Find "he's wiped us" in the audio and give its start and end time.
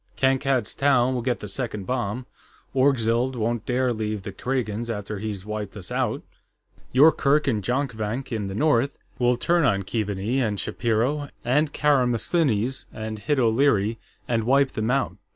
5.19-5.91